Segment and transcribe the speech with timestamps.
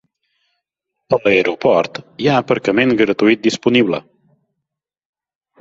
[1.17, 4.01] A l'aeroport hi ha aparcament gratuït disponible.